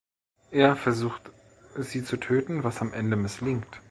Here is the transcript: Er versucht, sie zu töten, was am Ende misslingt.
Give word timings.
Er 0.49 0.75
versucht, 0.75 1.29
sie 1.77 2.03
zu 2.03 2.17
töten, 2.17 2.63
was 2.63 2.81
am 2.81 2.91
Ende 2.91 3.15
misslingt. 3.17 3.67